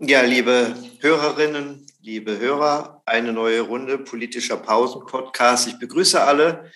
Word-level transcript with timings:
Ja, 0.00 0.20
liebe 0.20 0.76
Hörerinnen, 1.00 1.84
liebe 2.00 2.38
Hörer, 2.38 3.02
eine 3.04 3.32
neue 3.32 3.62
Runde 3.62 3.98
politischer 3.98 4.56
Pausen-Podcast. 4.56 5.66
Ich 5.66 5.76
begrüße 5.80 6.22
alle 6.22 6.70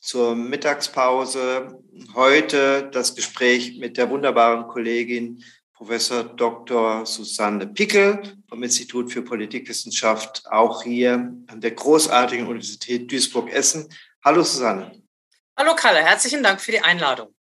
zur 0.00 0.34
Mittagspause. 0.34 1.78
Heute 2.14 2.90
das 2.92 3.14
Gespräch 3.14 3.78
mit 3.78 3.96
der 3.96 4.10
wunderbaren 4.10 4.66
Kollegin 4.66 5.44
Professor 5.72 6.24
Dr. 6.24 7.06
Susanne 7.06 7.68
Pickel 7.68 8.20
vom 8.48 8.60
Institut 8.64 9.12
für 9.12 9.22
Politikwissenschaft, 9.22 10.42
auch 10.50 10.82
hier 10.82 11.32
an 11.46 11.60
der 11.60 11.70
großartigen 11.70 12.48
Universität 12.48 13.08
Duisburg-Essen. 13.08 13.88
Hallo 14.24 14.42
Susanne. 14.42 15.00
Hallo 15.56 15.76
Kalle, 15.76 16.00
herzlichen 16.00 16.42
Dank 16.42 16.60
für 16.60 16.72
die 16.72 16.80
Einladung. 16.80 17.33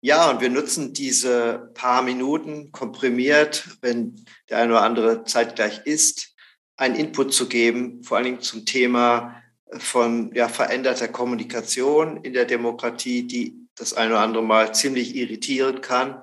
Ja, 0.00 0.30
und 0.30 0.40
wir 0.40 0.48
nutzen 0.48 0.92
diese 0.92 1.70
paar 1.74 2.02
Minuten 2.02 2.70
komprimiert, 2.70 3.68
wenn 3.80 4.24
der 4.48 4.58
eine 4.58 4.74
oder 4.74 4.82
andere 4.82 5.24
zeitgleich 5.24 5.80
ist, 5.86 6.36
einen 6.76 6.94
Input 6.94 7.34
zu 7.34 7.48
geben, 7.48 8.04
vor 8.04 8.16
allen 8.16 8.26
Dingen 8.26 8.40
zum 8.40 8.64
Thema 8.64 9.42
von 9.72 10.32
ja, 10.34 10.48
veränderter 10.48 11.08
Kommunikation 11.08 12.22
in 12.22 12.32
der 12.32 12.44
Demokratie, 12.44 13.24
die 13.24 13.56
das 13.74 13.92
eine 13.92 14.12
oder 14.12 14.22
andere 14.22 14.44
Mal 14.44 14.72
ziemlich 14.72 15.16
irritieren 15.16 15.80
kann. 15.80 16.22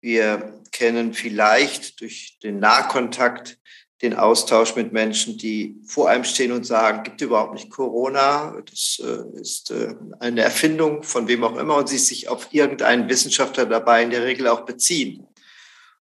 Wir 0.00 0.60
kennen 0.70 1.12
vielleicht 1.12 2.00
durch 2.00 2.38
den 2.42 2.60
Nahkontakt 2.60 3.58
den 4.02 4.14
Austausch 4.14 4.76
mit 4.76 4.92
Menschen, 4.92 5.38
die 5.38 5.80
vor 5.86 6.10
einem 6.10 6.24
stehen 6.24 6.52
und 6.52 6.66
sagen, 6.66 7.02
gibt 7.02 7.20
überhaupt 7.22 7.54
nicht 7.54 7.70
Corona, 7.70 8.54
das 8.68 9.00
äh, 9.02 9.40
ist 9.40 9.70
äh, 9.70 9.94
eine 10.20 10.42
Erfindung 10.42 11.02
von 11.02 11.28
wem 11.28 11.44
auch 11.44 11.56
immer 11.56 11.76
und 11.76 11.88
sie 11.88 11.98
sich 11.98 12.28
auf 12.28 12.48
irgendeinen 12.52 13.08
Wissenschaftler 13.08 13.64
dabei 13.64 14.02
in 14.02 14.10
der 14.10 14.24
Regel 14.24 14.48
auch 14.48 14.66
beziehen. 14.66 15.26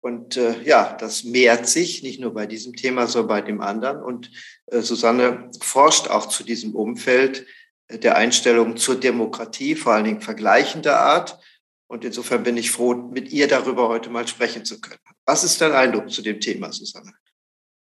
Und 0.01 0.37
äh, 0.37 0.61
ja, 0.63 0.95
das 0.99 1.23
mehrt 1.23 1.67
sich, 1.67 2.03
nicht 2.03 2.19
nur 2.19 2.33
bei 2.33 2.45
diesem 2.45 2.75
Thema, 2.75 3.07
sondern 3.07 3.27
bei 3.27 3.41
dem 3.41 3.61
anderen. 3.61 4.01
Und 4.01 4.31
äh, 4.67 4.81
Susanne 4.81 5.49
forscht 5.61 6.07
auch 6.09 6.27
zu 6.27 6.43
diesem 6.43 6.73
Umfeld 6.73 7.45
äh, 7.87 7.97
der 7.97 8.15
Einstellung 8.15 8.77
zur 8.77 8.95
Demokratie, 8.95 9.75
vor 9.75 9.93
allen 9.93 10.05
Dingen 10.05 10.21
vergleichender 10.21 10.99
Art. 10.99 11.39
Und 11.87 12.05
insofern 12.05 12.43
bin 12.43 12.55
ich 12.55 12.71
froh, 12.71 12.93
mit 12.93 13.31
ihr 13.31 13.47
darüber 13.47 13.89
heute 13.89 14.09
mal 14.09 14.27
sprechen 14.27 14.63
zu 14.63 14.79
können. 14.79 14.99
Was 15.25 15.43
ist 15.43 15.59
dein 15.59 15.73
Eindruck 15.73 16.09
zu 16.09 16.21
dem 16.21 16.39
Thema, 16.39 16.71
Susanne? 16.71 17.13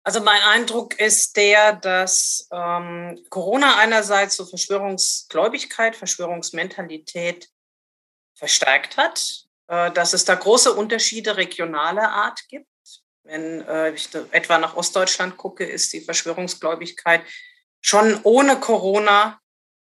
Also 0.06 0.20
mein 0.20 0.40
Eindruck 0.40 1.00
ist 1.00 1.36
der, 1.36 1.72
dass 1.72 2.46
ähm, 2.52 3.20
Corona 3.28 3.78
einerseits 3.78 4.36
so 4.36 4.46
Verschwörungsgläubigkeit, 4.46 5.96
Verschwörungsmentalität 5.96 7.48
verstärkt 8.32 8.98
hat, 8.98 9.46
äh, 9.66 9.90
dass 9.90 10.12
es 10.12 10.24
da 10.24 10.36
große 10.36 10.72
Unterschiede 10.74 11.36
regionaler 11.36 12.08
Art 12.08 12.46
gibt. 12.46 12.68
Wenn 13.24 13.62
äh, 13.62 13.90
ich 13.94 14.08
etwa 14.30 14.58
nach 14.58 14.77
Ostdeutschland 14.77 15.36
gucke, 15.38 15.64
ist 15.64 15.92
die 15.92 16.02
Verschwörungsgläubigkeit 16.02 17.22
schon 17.80 18.20
ohne 18.22 18.60
Corona 18.60 19.40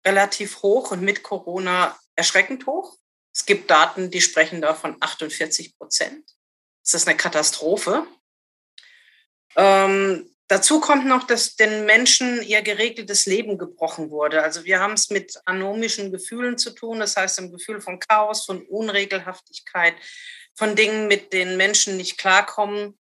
relativ 0.06 0.62
hoch 0.62 0.92
und 0.92 1.02
mit 1.02 1.24
Corona 1.24 1.98
erschreckend 2.16 2.68
hoch. 2.68 2.98
Es 3.34 3.48
gibt 3.48 3.72
Daten, 3.72 4.12
die 4.12 4.22
sprechen 4.22 4.62
da 4.62 4.76
von 4.76 4.96
48 5.00 5.76
Prozent. 5.76 6.24
Das 6.84 6.94
ist 6.94 7.08
eine 7.08 7.18
Katastrophe. 7.18 8.06
Ähm, 9.56 10.30
dazu 10.48 10.80
kommt 10.80 11.06
noch, 11.06 11.26
dass 11.26 11.56
den 11.56 11.86
Menschen 11.86 12.42
ihr 12.44 12.62
geregeltes 12.62 13.26
Leben 13.26 13.58
gebrochen 13.58 14.10
wurde. 14.10 14.42
Also 14.42 14.64
wir 14.64 14.80
haben 14.80 14.94
es 14.94 15.10
mit 15.10 15.40
anomischen 15.46 16.12
Gefühlen 16.12 16.58
zu 16.58 16.72
tun, 16.72 17.00
das 17.00 17.16
heißt 17.16 17.40
ein 17.40 17.52
Gefühl 17.52 17.82
von 17.82 18.00
Chaos, 18.00 18.46
von 18.46 18.62
Unregelhaftigkeit, 18.64 19.96
von 20.56 20.76
Dingen, 20.76 21.08
mit 21.08 21.34
denen 21.34 21.58
Menschen 21.58 21.98
nicht 21.98 22.18
klarkommen. 22.18 22.98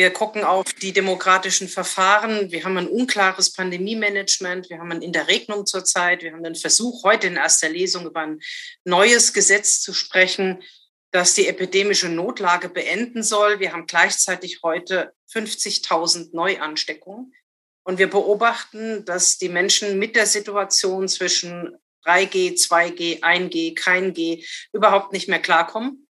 Wir 0.00 0.10
gucken 0.12 0.44
auf 0.44 0.72
die 0.72 0.94
demokratischen 0.94 1.68
Verfahren. 1.68 2.50
Wir 2.50 2.64
haben 2.64 2.78
ein 2.78 2.88
unklares 2.88 3.52
Pandemie-Management. 3.52 4.70
Wir 4.70 4.78
haben 4.78 4.92
ein 4.92 5.02
Interregnum 5.02 5.66
zurzeit. 5.66 6.22
Wir 6.22 6.32
haben 6.32 6.42
den 6.42 6.54
Versuch, 6.54 7.04
heute 7.04 7.26
in 7.26 7.36
erster 7.36 7.68
Lesung 7.68 8.06
über 8.06 8.20
ein 8.20 8.40
neues 8.84 9.34
Gesetz 9.34 9.82
zu 9.82 9.92
sprechen, 9.92 10.62
das 11.10 11.34
die 11.34 11.48
epidemische 11.48 12.08
Notlage 12.08 12.70
beenden 12.70 13.22
soll. 13.22 13.60
Wir 13.60 13.72
haben 13.72 13.86
gleichzeitig 13.86 14.60
heute 14.62 15.12
50.000 15.32 16.30
Neuansteckungen. 16.32 17.34
Und 17.82 17.98
wir 17.98 18.10
beobachten, 18.10 19.04
dass 19.04 19.38
die 19.38 19.48
Menschen 19.48 19.98
mit 19.98 20.16
der 20.16 20.26
Situation 20.26 21.08
zwischen 21.08 21.76
3G, 22.04 22.54
2G, 22.54 23.22
1G, 23.22 23.74
kein 23.74 24.14
G 24.14 24.44
überhaupt 24.72 25.12
nicht 25.12 25.28
mehr 25.28 25.40
klarkommen. 25.40 26.06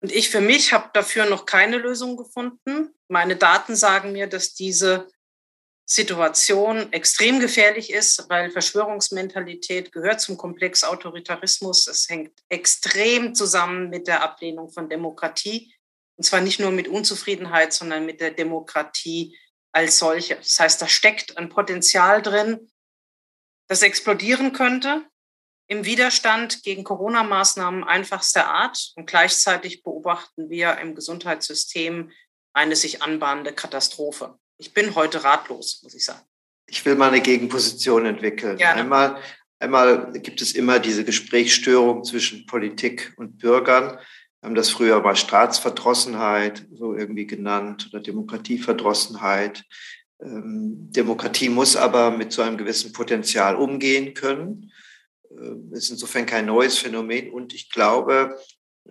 Und 0.00 0.12
ich 0.12 0.30
für 0.30 0.40
mich 0.40 0.72
habe 0.72 0.90
dafür 0.92 1.26
noch 1.26 1.44
keine 1.44 1.78
Lösung 1.78 2.16
gefunden. 2.16 2.94
Meine 3.08 3.36
Daten 3.36 3.74
sagen 3.74 4.12
mir, 4.12 4.26
dass 4.26 4.54
diese 4.54 5.08
Situation 5.90 6.92
extrem 6.92 7.40
gefährlich 7.40 7.90
ist, 7.90 8.28
weil 8.28 8.50
Verschwörungsmentalität 8.50 9.90
gehört 9.90 10.20
zum 10.20 10.36
Komplex 10.36 10.84
Autoritarismus. 10.84 11.86
Es 11.86 12.08
hängt 12.08 12.32
extrem 12.50 13.34
zusammen 13.34 13.88
mit 13.88 14.06
der 14.06 14.22
Ablehnung 14.22 14.70
von 14.70 14.88
Demokratie. 14.88 15.72
Und 16.18 16.24
zwar 16.24 16.42
nicht 16.42 16.60
nur 16.60 16.70
mit 16.70 16.86
Unzufriedenheit, 16.86 17.72
sondern 17.72 18.04
mit 18.04 18.20
der 18.20 18.32
Demokratie 18.32 19.38
als 19.72 19.98
solche. 19.98 20.36
Das 20.36 20.60
heißt, 20.60 20.82
da 20.82 20.88
steckt 20.88 21.38
ein 21.38 21.48
Potenzial 21.48 22.20
drin, 22.20 22.70
das 23.68 23.82
explodieren 23.82 24.52
könnte 24.52 25.06
im 25.66 25.84
Widerstand 25.84 26.62
gegen 26.62 26.84
Corona-Maßnahmen 26.84 27.84
einfachster 27.84 28.48
Art. 28.48 28.92
Und 28.96 29.06
gleichzeitig 29.06 29.82
beobachten 29.82 30.50
wir 30.50 30.78
im 30.78 30.94
Gesundheitssystem 30.94 32.10
eine 32.52 32.76
sich 32.76 33.02
anbahnende 33.02 33.52
Katastrophe 33.54 34.38
ich 34.58 34.74
bin 34.74 34.94
heute 34.94 35.24
ratlos, 35.24 35.80
muss 35.82 35.94
ich 35.94 36.04
sagen. 36.04 36.20
Ich 36.66 36.84
will 36.84 36.96
mal 36.96 37.08
eine 37.08 37.22
Gegenposition 37.22 38.04
entwickeln. 38.04 38.58
Gerne. 38.58 38.82
Einmal, 38.82 39.22
einmal 39.58 40.12
gibt 40.12 40.42
es 40.42 40.52
immer 40.52 40.80
diese 40.80 41.04
Gesprächsstörung 41.04 42.04
zwischen 42.04 42.44
Politik 42.46 43.14
und 43.16 43.38
Bürgern. 43.38 43.98
Haben 44.42 44.54
das 44.54 44.70
früher 44.70 45.00
mal 45.00 45.16
Staatsverdrossenheit 45.16 46.66
so 46.72 46.94
irgendwie 46.94 47.26
genannt 47.26 47.88
oder 47.90 48.00
Demokratieverdrossenheit. 48.00 49.64
Ähm, 50.20 50.90
Demokratie 50.90 51.48
muss 51.48 51.76
aber 51.76 52.10
mit 52.10 52.32
so 52.32 52.42
einem 52.42 52.56
gewissen 52.56 52.92
Potenzial 52.92 53.56
umgehen 53.56 54.14
können. 54.14 54.70
Ähm, 55.30 55.70
ist 55.72 55.90
insofern 55.90 56.26
kein 56.26 56.46
neues 56.46 56.78
Phänomen. 56.78 57.30
Und 57.30 57.52
ich 57.52 57.70
glaube, 57.70 58.38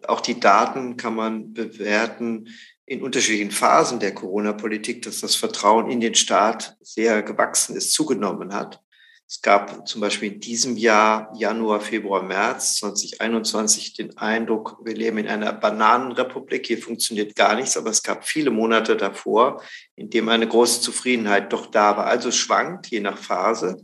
auch 0.07 0.21
die 0.21 0.39
Daten 0.39 0.97
kann 0.97 1.15
man 1.15 1.53
bewerten 1.53 2.49
in 2.85 3.01
unterschiedlichen 3.01 3.51
Phasen 3.51 3.99
der 3.99 4.13
Corona-Politik, 4.13 5.01
dass 5.01 5.19
das 5.19 5.35
Vertrauen 5.35 5.91
in 5.91 5.99
den 5.99 6.15
Staat 6.15 6.77
sehr 6.81 7.21
gewachsen 7.21 7.75
ist, 7.75 7.91
zugenommen 7.91 8.53
hat. 8.53 8.81
Es 9.29 9.41
gab 9.41 9.85
zum 9.85 9.99
Beispiel 9.99 10.31
in 10.31 10.39
diesem 10.39 10.77
Jahr, 10.77 11.33
Januar, 11.35 11.81
Februar, 11.81 12.23
März 12.23 12.77
2021, 12.77 13.93
den 13.93 14.17
Eindruck, 14.17 14.79
wir 14.85 14.95
leben 14.95 15.17
in 15.17 15.27
einer 15.27 15.51
Bananenrepublik, 15.51 16.65
hier 16.65 16.77
funktioniert 16.77 17.35
gar 17.35 17.55
nichts, 17.55 17.75
aber 17.75 17.89
es 17.89 18.03
gab 18.03 18.25
viele 18.25 18.51
Monate 18.51 18.95
davor, 18.95 19.61
in 19.97 20.09
dem 20.09 20.29
eine 20.29 20.47
große 20.47 20.79
Zufriedenheit 20.79 21.51
doch 21.51 21.65
da 21.65 21.97
war. 21.97 22.05
Also 22.05 22.31
schwankt 22.31 22.87
je 22.87 23.01
nach 23.01 23.17
Phase. 23.17 23.83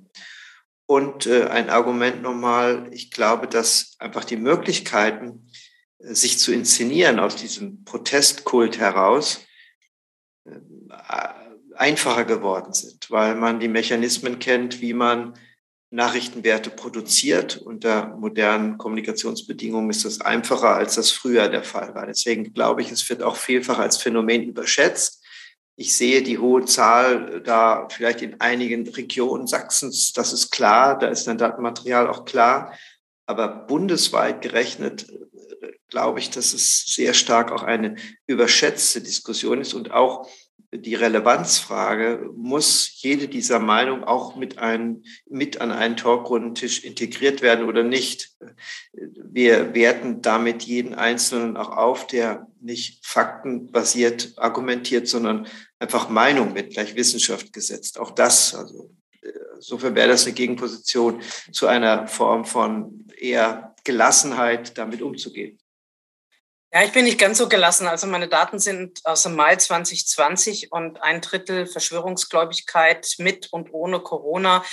Und 0.85 1.25
äh, 1.25 1.47
ein 1.47 1.69
Argument 1.69 2.21
nochmal, 2.21 2.87
ich 2.91 3.11
glaube, 3.11 3.47
dass 3.47 3.97
einfach 3.99 4.23
die 4.23 4.37
Möglichkeiten, 4.37 5.49
sich 5.99 6.39
zu 6.39 6.53
inszenieren 6.53 7.19
aus 7.19 7.35
diesem 7.35 7.83
Protestkult 7.83 8.77
heraus, 8.77 9.41
äh, 10.45 10.51
einfacher 11.75 12.25
geworden 12.25 12.73
sind, 12.73 13.09
weil 13.09 13.35
man 13.35 13.59
die 13.59 13.67
Mechanismen 13.67 14.39
kennt, 14.39 14.81
wie 14.81 14.93
man 14.93 15.33
Nachrichtenwerte 15.93 16.71
produziert. 16.71 17.57
Unter 17.57 18.15
modernen 18.17 18.77
Kommunikationsbedingungen 18.77 19.91
ist 19.91 20.05
das 20.05 20.21
einfacher, 20.21 20.75
als 20.75 20.95
das 20.95 21.11
früher 21.11 21.49
der 21.49 21.63
Fall 21.63 21.93
war. 21.93 22.07
Deswegen 22.07 22.53
glaube 22.53 22.81
ich, 22.81 22.91
es 22.91 23.07
wird 23.09 23.21
auch 23.21 23.35
vielfach 23.35 23.77
als 23.77 23.97
Phänomen 23.97 24.43
überschätzt. 24.43 25.23
Ich 25.75 25.95
sehe 25.95 26.21
die 26.21 26.39
hohe 26.39 26.65
Zahl 26.65 27.41
da 27.41 27.87
vielleicht 27.89 28.21
in 28.21 28.39
einigen 28.41 28.87
Regionen 28.87 29.47
Sachsens, 29.47 30.13
das 30.13 30.33
ist 30.33 30.51
klar, 30.51 30.97
da 30.97 31.07
ist 31.07 31.27
ein 31.27 31.37
Datenmaterial 31.37 32.07
auch 32.07 32.25
klar. 32.25 32.73
Aber 33.25 33.47
bundesweit 33.47 34.41
gerechnet 34.41 35.07
glaube 35.89 36.19
ich, 36.19 36.31
dass 36.31 36.53
es 36.53 36.85
sehr 36.87 37.13
stark 37.13 37.51
auch 37.51 37.61
eine 37.61 37.95
überschätzte 38.25 38.99
Diskussion 38.99 39.61
ist 39.61 39.75
und 39.75 39.91
auch 39.91 40.27
die 40.73 40.95
Relevanzfrage, 40.95 42.29
muss 42.35 43.01
jede 43.01 43.27
dieser 43.27 43.59
Meinungen 43.59 44.03
auch 44.03 44.35
mit, 44.35 44.57
ein, 44.57 45.03
mit 45.29 45.61
an 45.61 45.71
einen 45.71 45.97
Talkrundentisch 45.97 46.83
integriert 46.83 47.41
werden 47.41 47.67
oder 47.67 47.83
nicht? 47.83 48.31
Wir 48.91 49.73
werten 49.73 50.21
damit 50.21 50.63
jeden 50.63 50.93
Einzelnen 50.95 51.57
auch 51.57 51.69
auf, 51.69 52.07
der 52.07 52.47
nicht 52.59 53.05
faktenbasiert 53.05 54.33
argumentiert, 54.37 55.07
sondern 55.07 55.47
einfach 55.79 56.09
Meinung 56.09 56.53
mit 56.53 56.73
gleich 56.73 56.95
Wissenschaft 56.95 57.53
gesetzt. 57.53 57.99
Auch 57.99 58.11
das, 58.11 58.55
also 58.55 58.91
insofern 59.55 59.95
wäre 59.95 60.09
das 60.09 60.25
eine 60.25 60.33
Gegenposition 60.33 61.21
zu 61.51 61.67
einer 61.67 62.07
Form 62.07 62.45
von 62.45 63.07
eher 63.17 63.75
Gelassenheit, 63.83 64.77
damit 64.77 65.01
umzugehen. 65.01 65.57
Ja, 66.75 66.83
ich 66.83 66.91
bin 66.91 67.05
nicht 67.05 67.19
ganz 67.19 67.37
so 67.37 67.47
gelassen. 67.47 67.87
Also 67.87 68.07
meine 68.07 68.27
Daten 68.27 68.57
sind 68.57 68.99
aus 69.03 69.21
dem 69.21 69.35
Mai 69.35 69.57
2020 69.57 70.71
und 70.71 71.03
ein 71.03 71.21
Drittel 71.21 71.67
Verschwörungsgläubigkeit 71.67 73.13
mit 73.19 73.53
und 73.53 73.71
ohne 73.73 73.99
Corona 73.99 74.65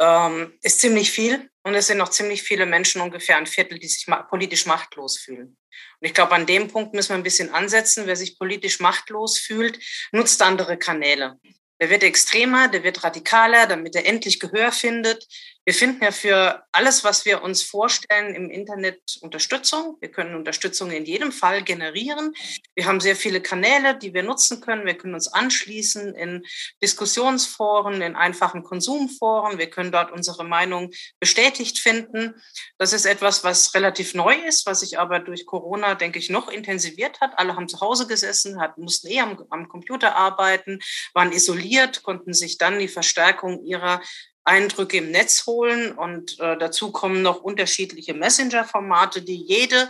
ähm, 0.00 0.58
ist 0.62 0.80
ziemlich 0.80 1.12
viel. 1.12 1.48
Und 1.62 1.76
es 1.76 1.86
sind 1.86 1.98
noch 1.98 2.08
ziemlich 2.08 2.42
viele 2.42 2.66
Menschen, 2.66 3.00
ungefähr 3.00 3.36
ein 3.36 3.46
Viertel, 3.46 3.78
die 3.78 3.86
sich 3.86 4.06
politisch 4.28 4.66
machtlos 4.66 5.16
fühlen. 5.16 5.56
Und 6.00 6.08
ich 6.08 6.12
glaube, 6.12 6.32
an 6.32 6.46
dem 6.46 6.66
Punkt 6.66 6.92
müssen 6.92 7.10
wir 7.10 7.16
ein 7.16 7.22
bisschen 7.22 7.54
ansetzen. 7.54 8.06
Wer 8.06 8.16
sich 8.16 8.36
politisch 8.36 8.80
machtlos 8.80 9.38
fühlt, 9.38 9.78
nutzt 10.10 10.42
andere 10.42 10.76
Kanäle. 10.76 11.36
Der 11.80 11.88
wird 11.88 12.02
extremer, 12.02 12.66
der 12.66 12.82
wird 12.82 13.04
radikaler, 13.04 13.68
damit 13.68 13.94
er 13.94 14.06
endlich 14.06 14.40
Gehör 14.40 14.72
findet. 14.72 15.24
Wir 15.68 15.74
finden 15.74 16.02
ja 16.02 16.12
für 16.12 16.62
alles, 16.72 17.04
was 17.04 17.26
wir 17.26 17.42
uns 17.42 17.62
vorstellen, 17.62 18.34
im 18.34 18.48
Internet 18.48 19.18
Unterstützung. 19.20 19.98
Wir 20.00 20.10
können 20.10 20.34
Unterstützung 20.34 20.90
in 20.90 21.04
jedem 21.04 21.30
Fall 21.30 21.62
generieren. 21.62 22.32
Wir 22.74 22.86
haben 22.86 23.00
sehr 23.00 23.14
viele 23.14 23.42
Kanäle, 23.42 23.94
die 23.98 24.14
wir 24.14 24.22
nutzen 24.22 24.62
können. 24.62 24.86
Wir 24.86 24.96
können 24.96 25.12
uns 25.12 25.30
anschließen 25.30 26.14
in 26.14 26.42
Diskussionsforen, 26.82 28.00
in 28.00 28.16
einfachen 28.16 28.62
Konsumforen. 28.62 29.58
Wir 29.58 29.68
können 29.68 29.92
dort 29.92 30.10
unsere 30.10 30.42
Meinung 30.42 30.90
bestätigt 31.20 31.78
finden. 31.78 32.40
Das 32.78 32.94
ist 32.94 33.04
etwas, 33.04 33.44
was 33.44 33.74
relativ 33.74 34.14
neu 34.14 34.36
ist, 34.46 34.64
was 34.64 34.80
sich 34.80 34.98
aber 34.98 35.18
durch 35.18 35.44
Corona, 35.44 35.96
denke 35.96 36.18
ich, 36.18 36.30
noch 36.30 36.48
intensiviert 36.48 37.20
hat. 37.20 37.38
Alle 37.38 37.56
haben 37.56 37.68
zu 37.68 37.78
Hause 37.80 38.06
gesessen, 38.06 38.58
mussten 38.78 39.08
eh 39.08 39.20
am, 39.20 39.44
am 39.50 39.68
Computer 39.68 40.16
arbeiten, 40.16 40.78
waren 41.12 41.30
isoliert, 41.30 42.02
konnten 42.04 42.32
sich 42.32 42.56
dann 42.56 42.78
die 42.78 42.88
Verstärkung 42.88 43.62
ihrer 43.66 44.00
Eindrücke 44.48 44.96
im 44.96 45.10
Netz 45.10 45.46
holen 45.46 45.92
und 45.92 46.40
äh, 46.40 46.56
dazu 46.58 46.90
kommen 46.90 47.22
noch 47.22 47.42
unterschiedliche 47.42 48.14
Messenger-Formate, 48.14 49.22
die 49.22 49.36
jede 49.36 49.88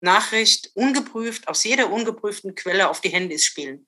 Nachricht 0.00 0.70
ungeprüft, 0.74 1.46
aus 1.46 1.62
jeder 1.64 1.90
ungeprüften 1.90 2.54
Quelle 2.54 2.88
auf 2.88 3.00
die 3.00 3.10
Handys 3.10 3.44
spielen. 3.44 3.86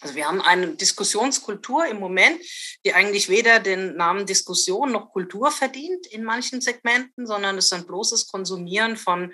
Also 0.00 0.16
wir 0.16 0.26
haben 0.26 0.40
eine 0.40 0.74
Diskussionskultur 0.74 1.86
im 1.86 1.98
Moment, 1.98 2.40
die 2.84 2.94
eigentlich 2.94 3.28
weder 3.28 3.60
den 3.60 3.96
Namen 3.96 4.26
Diskussion 4.26 4.92
noch 4.92 5.12
Kultur 5.12 5.50
verdient 5.50 6.06
in 6.06 6.24
manchen 6.24 6.60
Segmenten, 6.60 7.26
sondern 7.26 7.58
es 7.58 7.66
ist 7.66 7.72
ein 7.74 7.86
bloßes 7.86 8.26
Konsumieren 8.26 8.96
von 8.96 9.32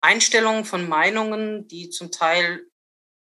Einstellungen, 0.00 0.64
von 0.64 0.88
Meinungen, 0.88 1.68
die 1.68 1.90
zum 1.90 2.10
Teil 2.10 2.66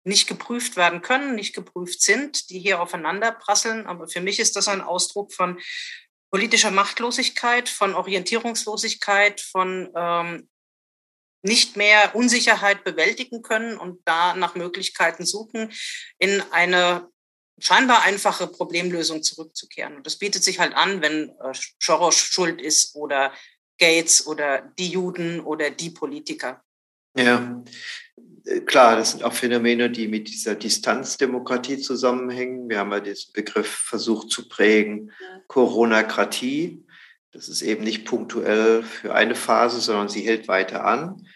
nicht 0.03 0.27
geprüft 0.27 0.77
werden 0.77 1.01
können, 1.01 1.35
nicht 1.35 1.53
geprüft 1.53 2.01
sind, 2.01 2.49
die 2.49 2.59
hier 2.59 2.81
aufeinander 2.81 3.31
prasseln. 3.31 3.85
Aber 3.85 4.07
für 4.07 4.21
mich 4.21 4.39
ist 4.39 4.55
das 4.55 4.67
ein 4.67 4.81
Ausdruck 4.81 5.33
von 5.33 5.59
politischer 6.31 6.71
Machtlosigkeit, 6.71 7.69
von 7.69 7.93
Orientierungslosigkeit, 7.93 9.41
von 9.41 9.91
ähm, 9.95 10.49
nicht 11.43 11.75
mehr 11.75 12.15
Unsicherheit 12.15 12.83
bewältigen 12.83 13.41
können 13.41 13.77
und 13.77 14.01
da 14.05 14.35
nach 14.35 14.55
Möglichkeiten 14.55 15.25
suchen, 15.25 15.71
in 16.17 16.41
eine 16.51 17.09
scheinbar 17.59 18.03
einfache 18.03 18.47
Problemlösung 18.47 19.23
zurückzukehren. 19.23 19.97
Und 19.97 20.05
das 20.05 20.17
bietet 20.17 20.43
sich 20.43 20.59
halt 20.59 20.73
an, 20.73 21.01
wenn 21.01 21.29
äh, 21.29 21.53
Soros 21.79 22.17
schuld 22.17 22.61
ist 22.61 22.95
oder 22.95 23.33
Gates 23.77 24.25
oder 24.25 24.61
die 24.79 24.89
Juden 24.89 25.41
oder 25.41 25.69
die 25.69 25.89
Politiker. 25.89 26.63
Ja, 27.15 27.63
äh, 28.45 28.61
klar, 28.61 28.95
das 28.95 29.11
sind 29.11 29.23
auch 29.23 29.33
Phänomene, 29.33 29.89
die 29.89 30.07
mit 30.07 30.29
dieser 30.29 30.55
Distanzdemokratie 30.55 31.79
zusammenhängen. 31.79 32.69
Wir 32.69 32.79
haben 32.79 32.91
ja 32.91 32.99
diesen 32.99 33.33
Begriff 33.33 33.67
versucht 33.67 34.29
zu 34.29 34.47
prägen, 34.47 35.11
Coronakratie. 35.47 36.85
Das 37.31 37.47
ist 37.47 37.61
eben 37.61 37.83
nicht 37.83 38.05
punktuell 38.05 38.83
für 38.83 39.13
eine 39.13 39.35
Phase, 39.35 39.79
sondern 39.79 40.09
sie 40.09 40.21
hält 40.21 40.47
weiter 40.47 40.85
an. 40.85 41.27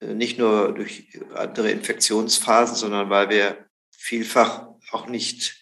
Äh, 0.00 0.14
nicht 0.14 0.38
nur 0.38 0.74
durch 0.74 1.08
andere 1.34 1.70
Infektionsphasen, 1.70 2.76
sondern 2.76 3.10
weil 3.10 3.30
wir 3.30 3.66
vielfach 3.90 4.68
auch 4.90 5.06
nicht 5.08 5.60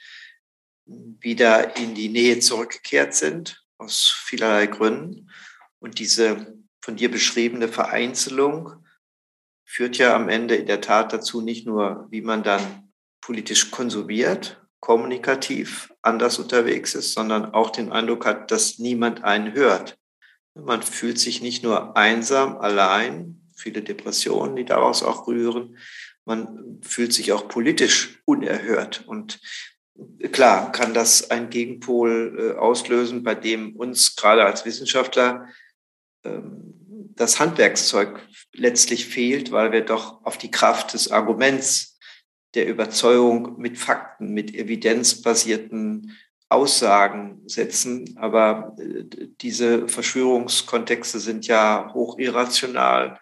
wieder 0.87 1.77
in 1.77 1.95
die 1.95 2.09
Nähe 2.09 2.39
zurückgekehrt 2.39 3.15
sind, 3.15 3.65
aus 3.77 4.09
vielerlei 4.25 4.67
Gründen. 4.67 5.31
Und 5.79 5.99
diese 5.99 6.55
von 6.81 6.97
dir 6.97 7.11
beschriebene 7.11 7.69
Vereinzelung 7.69 8.86
führt 9.67 9.99
ja 9.99 10.15
am 10.15 10.29
Ende 10.29 10.55
in 10.55 10.67
der 10.67 10.81
Tat 10.81 11.13
dazu, 11.13 11.43
nicht 11.43 11.67
nur, 11.67 12.07
wie 12.11 12.23
man 12.23 12.43
dann 12.43 12.91
politisch 13.21 13.71
konsumiert, 13.71 14.65
kommunikativ 14.81 15.93
anders 16.01 16.39
unterwegs 16.39 16.95
ist, 16.95 17.13
sondern 17.13 17.53
auch 17.53 17.71
den 17.71 17.91
Eindruck 17.91 18.25
hat, 18.25 18.51
dass 18.53 18.79
niemand 18.79 19.25
einen 19.25 19.53
hört. 19.53 19.99
Man 20.55 20.83
fühlt 20.83 21.19
sich 21.19 21.43
nicht 21.43 21.65
nur 21.65 21.97
einsam, 21.97 22.57
allein, 22.59 23.43
viele 23.57 23.83
Depressionen, 23.83 24.55
die 24.55 24.65
daraus 24.65 25.03
auch 25.03 25.27
rühren, 25.27 25.77
man 26.25 26.79
fühlt 26.83 27.13
sich 27.13 27.33
auch 27.33 27.49
politisch 27.49 28.21
unerhört. 28.25 29.05
Und 29.07 29.41
klar 30.33 30.73
kann 30.73 30.95
das 30.95 31.31
einen 31.31 31.51
Gegenpol 31.51 32.55
äh, 32.55 32.59
auslösen, 32.59 33.23
bei 33.23 33.35
dem 33.35 33.75
uns 33.77 34.15
gerade 34.17 34.45
als 34.45 34.65
Wissenschaftler 34.65 35.49
ähm, 36.25 36.86
das 37.17 37.41
Handwerkszeug 37.41 38.21
letztlich 38.53 39.07
fehlt, 39.07 39.51
weil 39.51 39.73
wir 39.73 39.83
doch 39.83 40.25
auf 40.25 40.39
die 40.39 40.51
Kraft 40.51 40.95
des 40.95 41.11
Arguments, 41.11 41.99
der 42.55 42.69
Überzeugung 42.69 43.59
mit 43.59 43.79
Fakten, 43.79 44.33
mit 44.33 44.55
evidenzbasierten 44.55 46.17
Aussagen 46.49 47.43
setzen. 47.47 48.17
Aber 48.17 48.77
äh, 48.79 49.05
diese 49.41 49.89
Verschwörungskontexte 49.89 51.19
sind 51.19 51.47
ja 51.47 51.91
hoch 51.93 52.19
irrational, 52.19 53.19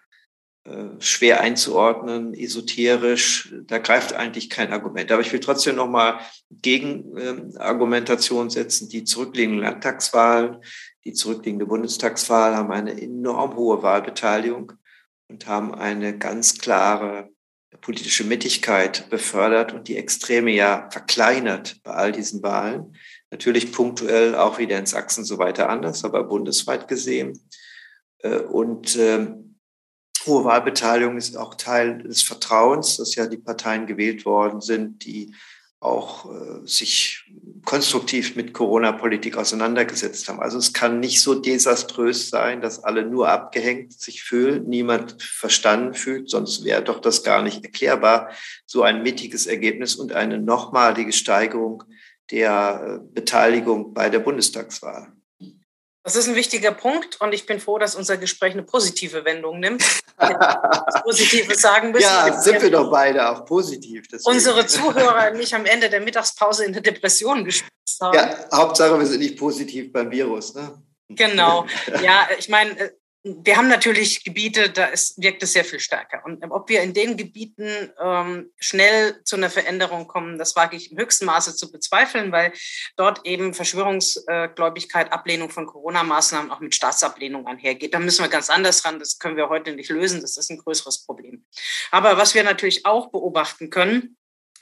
äh, 0.65 0.85
schwer 0.99 1.41
einzuordnen, 1.41 2.33
esoterisch. 2.33 3.53
Da 3.63 3.79
greift 3.79 4.13
eigentlich 4.13 4.49
kein 4.49 4.71
Argument. 4.71 5.11
Aber 5.11 5.21
ich 5.21 5.33
will 5.33 5.39
trotzdem 5.39 5.75
nochmal 5.75 6.19
Gegenargumentation 6.49 8.49
setzen. 8.49 8.89
Die 8.89 9.03
zurückliegenden 9.03 9.63
Landtagswahlen 9.63 10.57
die 11.05 11.13
zurückliegende 11.13 11.65
Bundestagswahl 11.65 12.55
haben 12.55 12.71
eine 12.71 12.99
enorm 12.99 13.55
hohe 13.55 13.83
Wahlbeteiligung 13.83 14.73
und 15.27 15.47
haben 15.47 15.73
eine 15.73 16.17
ganz 16.17 16.57
klare 16.57 17.29
politische 17.81 18.23
Mittigkeit 18.23 19.09
befördert 19.09 19.73
und 19.73 19.87
die 19.87 19.97
Extreme 19.97 20.51
ja 20.51 20.89
verkleinert 20.91 21.81
bei 21.83 21.91
all 21.91 22.11
diesen 22.11 22.41
Wahlen. 22.41 22.95
Natürlich 23.29 23.71
punktuell 23.71 24.35
auch 24.35 24.57
wieder 24.57 24.79
in 24.79 24.85
Sachsen 24.85 25.25
so 25.25 25.37
weiter 25.37 25.69
anders, 25.69 26.03
aber 26.03 26.23
bundesweit 26.23 26.87
gesehen. 26.87 27.39
Äh, 28.19 28.39
und 28.39 28.95
ähm, 28.95 29.59
hohe 30.25 30.43
Wahlbeteiligung 30.45 31.17
ist 31.17 31.37
auch 31.37 31.55
Teil 31.55 31.99
des 31.99 32.23
Vertrauens, 32.23 32.97
dass 32.97 33.15
ja 33.15 33.27
die 33.27 33.37
Parteien 33.37 33.85
gewählt 33.85 34.25
worden 34.25 34.61
sind, 34.61 35.05
die 35.05 35.35
auch 35.79 36.31
äh, 36.31 36.65
sich 36.65 37.31
konstruktiv 37.65 38.35
mit 38.35 38.53
Corona-Politik 38.53 39.37
auseinandergesetzt 39.37 40.29
haben. 40.29 40.39
Also 40.39 40.57
es 40.59 40.71
kann 40.71 40.99
nicht 40.99 41.21
so 41.21 41.35
desaströs 41.35 42.29
sein, 42.29 42.61
dass 42.61 42.83
alle 42.83 43.05
nur 43.05 43.29
abgehängt 43.29 43.93
sich 43.93 44.23
fühlen, 44.23 44.67
niemand 44.67 45.21
verstanden 45.21 45.95
fühlt, 45.95 46.29
sonst 46.29 46.63
wäre 46.63 46.83
doch 46.83 46.99
das 46.99 47.23
gar 47.23 47.41
nicht 47.41 47.63
erklärbar, 47.65 48.29
so 48.65 48.83
ein 48.83 49.03
mittiges 49.03 49.47
Ergebnis 49.47 49.95
und 49.95 50.13
eine 50.13 50.39
nochmalige 50.39 51.11
Steigerung 51.11 51.83
der 52.31 53.01
äh, 53.01 53.13
Beteiligung 53.13 53.93
bei 53.93 54.09
der 54.09 54.19
Bundestagswahl. 54.19 55.14
Das 56.05 56.15
ist 56.15 56.27
ein 56.27 56.35
wichtiger 56.35 56.71
Punkt 56.71 57.19
und 57.19 57.33
ich 57.33 57.47
bin 57.47 57.59
froh, 57.59 57.79
dass 57.79 57.95
unser 57.95 58.17
Gespräch 58.17 58.53
eine 58.53 58.61
positive 58.61 59.25
Wendung 59.25 59.59
nimmt. 59.59 59.83
Positives 61.03 61.59
sagen 61.59 61.91
müssen. 61.91 62.03
Ja, 62.03 62.39
sind 62.39 62.61
wir 62.61 62.69
doch 62.69 62.91
beide 62.91 63.27
auch 63.27 63.43
positiv. 63.43 64.07
Deswegen. 64.11 64.35
Unsere 64.35 64.67
Zuhörer 64.67 65.31
nicht 65.35 65.55
am 65.55 65.65
Ende 65.65 65.89
der 65.89 66.01
Mittagspause 66.01 66.63
in 66.63 66.73
eine 66.73 66.83
Depression 66.83 67.43
gestürzt 67.43 67.99
haben. 67.99 68.13
Ja, 68.13 68.37
Hauptsache, 68.53 68.99
wir 68.99 69.05
sind 69.07 69.21
nicht 69.21 69.35
positiv 69.39 69.91
beim 69.91 70.11
Virus. 70.11 70.53
Ne? 70.53 70.79
Genau. 71.09 71.65
Ja, 72.03 72.27
ich 72.37 72.49
meine, 72.49 72.79
äh, 72.79 72.91
wir 73.27 73.57
haben 73.57 73.69
natürlich 73.69 74.23
Gebiete, 74.23 74.69
da 74.69 74.85
ist, 74.85 75.19
wirkt 75.19 75.41
es 75.41 75.53
sehr 75.53 75.65
viel 75.65 75.79
stärker. 75.79 76.23
Und 76.25 76.43
ob 76.51 76.69
wir 76.69 76.83
in 76.83 76.93
den 76.93 77.17
Gebieten 77.17 77.91
ähm, 77.99 78.51
schnell 78.59 79.19
zu 79.23 79.35
einer 79.35 79.49
Veränderung 79.49 80.05
kommen, 80.05 80.37
das 80.37 80.55
wage 80.55 80.77
ich 80.77 80.91
im 80.91 80.99
höchsten 80.99 81.25
Maße 81.25 81.55
zu 81.55 81.71
bezweifeln, 81.71 82.31
weil 82.31 82.53
dort 82.97 83.25
eben 83.25 83.55
Verschwörungsgläubigkeit, 83.55 85.11
Ablehnung 85.11 85.49
von 85.49 85.65
Corona-Maßnahmen 85.65 86.51
auch 86.51 86.59
mit 86.59 86.75
Staatsablehnung 86.75 87.47
einhergeht. 87.47 87.95
Da 87.95 87.99
müssen 87.99 88.23
wir 88.23 88.29
ganz 88.29 88.51
anders 88.51 88.85
ran. 88.85 88.99
Das 88.99 89.17
können 89.17 89.37
wir 89.37 89.49
heute 89.49 89.73
nicht 89.73 89.89
lösen. 89.89 90.21
Das 90.21 90.37
ist 90.37 90.51
ein 90.51 90.59
größeres 90.59 91.03
Problem. 91.07 91.45
Aber 91.89 92.17
was 92.17 92.35
wir 92.35 92.43
natürlich 92.43 92.85
auch 92.85 93.09
beobachten 93.09 93.71
können, 93.71 94.17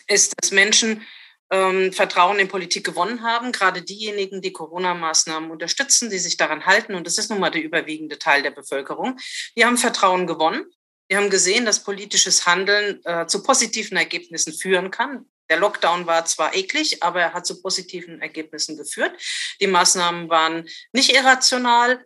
ist, 0.08 0.36
dass 0.40 0.52
Menschen 0.52 1.06
ähm, 1.54 1.94
Vertrauen 1.94 2.40
in 2.40 2.48
Politik 2.48 2.84
gewonnen 2.84 3.22
haben, 3.22 3.52
gerade 3.52 3.84
diejenigen, 3.84 4.42
die 4.42 4.52
Corona-Maßnahmen 4.52 5.52
unterstützen, 5.52 6.10
die 6.10 6.18
sich 6.18 6.36
daran 6.36 6.66
halten, 6.66 6.96
und 6.96 7.06
das 7.06 7.20
ist 7.20 7.30
nun 7.30 7.40
mal 7.40 7.52
der 7.52 7.62
überwiegende 7.62 8.18
Teil 8.18 8.42
der 8.42 8.52
Bevölkerung, 8.52 9.20
die 9.56 9.64
haben 9.64 9.78
Vertrauen 9.78 10.26
gewonnen. 10.26 10.66
Die 11.12 11.18
haben 11.18 11.30
gesehen, 11.30 11.66
dass 11.66 11.84
politisches 11.84 12.48
Handeln 12.48 13.00
äh, 13.06 13.28
zu 13.28 13.44
positiven 13.44 13.98
Ergebnissen 13.98 14.54
führen 14.54 14.90
kann. 14.90 15.26
Der 15.50 15.60
Lockdown 15.60 16.08
war 16.08 16.26
zwar 16.26 16.56
eklig, 16.56 17.04
aber 17.04 17.22
er 17.22 17.34
hat 17.34 17.46
zu 17.46 17.62
positiven 17.62 18.22
Ergebnissen 18.22 18.78
geführt. 18.78 19.12
Die 19.60 19.68
Maßnahmen 19.68 20.30
waren 20.30 20.68
nicht 20.92 21.14
irrational, 21.14 22.04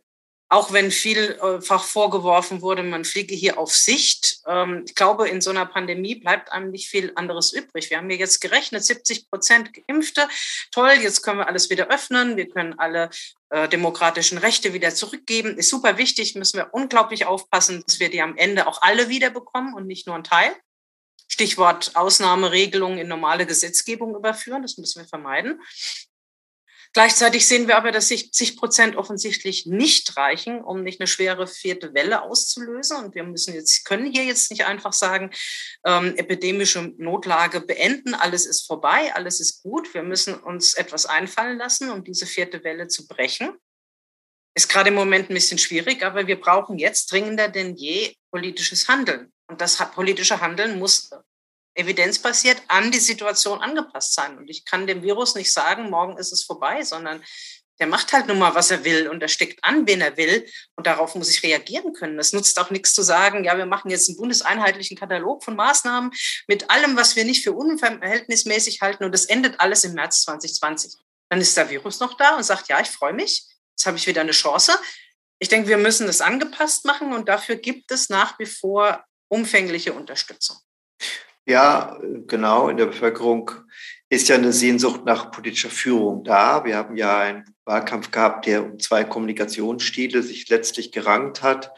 auch 0.49 0.71
wenn 0.71 0.91
vielfach 0.91 1.83
vorgeworfen 1.83 2.61
wurde, 2.61 2.81
man 2.83 3.03
fliege 3.03 3.35
hier 3.35 3.57
auf 3.57 3.75
Sicht. 3.75 4.39
Ähm, 4.47 4.83
ich 4.87 4.95
glaube, 4.95 5.27
in 5.27 5.41
so 5.41 5.49
einer 5.49 5.65
Pandemie 5.65 6.15
bleibt 6.15 6.51
einem 6.51 6.71
nicht 6.71 6.87
viel 6.87 7.11
anderes 7.15 7.51
übrig. 7.51 7.89
Wir 7.89 7.97
haben 7.97 8.09
hier 8.09 8.19
jetzt 8.19 8.39
gerechnet, 8.39 8.85
70 8.85 9.29
Prozent 9.29 9.71
Geimpfte. 9.73 10.27
Toll, 10.71 10.93
jetzt 11.01 11.21
können 11.21 11.39
wir 11.39 11.47
alles 11.47 11.69
wieder 11.69 11.87
öffnen. 11.89 12.37
Wir 12.37 12.47
können 12.47 12.79
alle 12.79 13.09
äh, 13.49 13.67
demokratischen 13.67 14.37
Rechte 14.37 14.73
wieder 14.73 14.95
zurückgeben. 14.95 15.57
Ist 15.57 15.69
super 15.69 15.97
wichtig, 15.97 16.35
müssen 16.35 16.57
wir 16.57 16.73
unglaublich 16.73 17.25
aufpassen, 17.25 17.83
dass 17.85 17.99
wir 17.99 18.09
die 18.09 18.21
am 18.21 18.37
Ende 18.37 18.67
auch 18.67 18.81
alle 18.81 19.09
wiederbekommen 19.09 19.73
und 19.73 19.85
nicht 19.85 20.07
nur 20.07 20.15
ein 20.15 20.23
Teil. 20.23 20.55
Stichwort 21.27 21.91
Ausnahmeregelungen 21.95 22.99
in 22.99 23.09
normale 23.09 23.45
Gesetzgebung 23.45 24.15
überführen, 24.15 24.61
das 24.61 24.77
müssen 24.77 25.01
wir 25.01 25.07
vermeiden. 25.09 25.59
Gleichzeitig 26.93 27.47
sehen 27.47 27.67
wir 27.67 27.77
aber, 27.77 27.91
dass 27.91 28.07
60 28.07 28.57
Prozent 28.57 28.95
offensichtlich 28.95 29.65
nicht 29.65 30.17
reichen, 30.17 30.63
um 30.63 30.83
nicht 30.83 30.99
eine 30.99 31.07
schwere 31.07 31.47
vierte 31.47 31.93
Welle 31.93 32.23
auszulösen. 32.23 32.97
Und 32.97 33.15
wir 33.15 33.23
müssen 33.23 33.53
jetzt, 33.53 33.85
können 33.85 34.11
hier 34.11 34.23
jetzt 34.23 34.51
nicht 34.51 34.65
einfach 34.65 34.93
sagen, 34.93 35.31
ähm, 35.85 36.15
epidemische 36.17 36.93
Notlage 36.97 37.61
beenden, 37.61 38.13
alles 38.13 38.45
ist 38.45 38.65
vorbei, 38.65 39.13
alles 39.13 39.39
ist 39.39 39.61
gut. 39.63 39.93
Wir 39.93 40.03
müssen 40.03 40.35
uns 40.35 40.73
etwas 40.73 41.05
einfallen 41.05 41.57
lassen, 41.57 41.89
um 41.89 42.03
diese 42.03 42.25
vierte 42.25 42.63
Welle 42.63 42.87
zu 42.87 43.07
brechen. 43.07 43.53
Ist 44.55 44.69
gerade 44.69 44.89
im 44.89 44.95
Moment 44.95 45.29
ein 45.29 45.35
bisschen 45.35 45.59
schwierig, 45.59 46.03
aber 46.03 46.25
wir 46.25 46.39
brauchen 46.39 46.79
jetzt 46.79 47.11
dringender 47.11 47.47
denn 47.47 47.75
je 47.75 48.15
politisches 48.31 48.87
Handeln. 48.87 49.31
Und 49.47 49.61
das 49.61 49.77
politische 49.91 50.41
Handeln 50.41 50.79
muss 50.79 51.11
evidenzbasiert 51.77 52.61
an 52.67 52.91
die 52.91 52.99
Situation 52.99 53.61
angepasst 53.61 54.13
sein. 54.13 54.37
Und 54.37 54.49
ich 54.49 54.65
kann 54.65 54.87
dem 54.87 55.03
Virus 55.03 55.35
nicht 55.35 55.51
sagen, 55.51 55.89
morgen 55.89 56.17
ist 56.17 56.31
es 56.31 56.43
vorbei, 56.43 56.83
sondern 56.83 57.23
der 57.79 57.87
macht 57.87 58.11
halt 58.11 58.27
nun 58.27 58.39
mal, 58.39 58.55
was 58.55 58.71
er 58.71 58.83
will 58.83 59.07
und 59.07 59.21
er 59.21 59.27
steckt 59.27 59.63
an, 59.63 59.85
wen 59.87 60.01
er 60.01 60.17
will. 60.17 60.47
Und 60.75 60.87
darauf 60.87 61.13
muss 61.15 61.29
ich 61.29 61.43
reagieren 61.43 61.93
können. 61.93 62.17
Es 62.17 62.33
nutzt 62.33 62.59
auch 62.59 62.71
nichts 62.71 62.93
zu 62.93 63.03
sagen, 63.03 63.43
ja, 63.43 63.57
wir 63.57 63.67
machen 63.67 63.91
jetzt 63.91 64.09
einen 64.09 64.17
bundeseinheitlichen 64.17 64.97
Katalog 64.97 65.43
von 65.43 65.55
Maßnahmen 65.55 66.11
mit 66.47 66.69
allem, 66.71 66.97
was 66.97 67.15
wir 67.15 67.23
nicht 67.23 67.43
für 67.43 67.53
unverhältnismäßig 67.53 68.81
halten. 68.81 69.03
Und 69.03 69.11
das 69.11 69.25
endet 69.25 69.59
alles 69.59 69.83
im 69.83 69.93
März 69.93 70.23
2020. 70.23 70.93
Dann 71.29 71.39
ist 71.39 71.55
der 71.55 71.69
Virus 71.69 71.99
noch 71.99 72.17
da 72.17 72.35
und 72.35 72.43
sagt, 72.43 72.67
ja, 72.67 72.79
ich 72.79 72.89
freue 72.89 73.13
mich. 73.13 73.45
Jetzt 73.75 73.85
habe 73.85 73.97
ich 73.97 74.07
wieder 74.07 74.21
eine 74.21 74.31
Chance. 74.31 74.71
Ich 75.39 75.49
denke, 75.49 75.69
wir 75.69 75.77
müssen 75.77 76.07
das 76.07 76.21
angepasst 76.21 76.85
machen 76.85 77.13
und 77.13 77.29
dafür 77.29 77.57
gibt 77.57 77.91
es 77.91 78.09
nach 78.09 78.39
wie 78.39 78.47
vor 78.47 79.05
umfängliche 79.27 79.93
Unterstützung. 79.93 80.57
Ja, 81.47 81.97
genau. 82.27 82.67
In 82.67 82.75
der 82.75 82.87
Bevölkerung 82.87 83.51
ist 84.09 84.27
ja 84.27 84.35
eine 84.35 84.51
Sehnsucht 84.51 85.05
nach 85.05 85.31
politischer 85.31 85.69
Führung 85.69 86.25
da. 86.25 86.65
Wir 86.65 86.75
haben 86.75 86.97
ja 86.97 87.19
einen 87.19 87.45
Wahlkampf 87.63 88.11
gehabt, 88.11 88.45
der 88.45 88.65
um 88.65 88.79
zwei 88.79 89.05
Kommunikationsstile 89.05 90.23
sich 90.23 90.49
letztlich 90.49 90.91
gerankt 90.91 91.43
hat. 91.43 91.71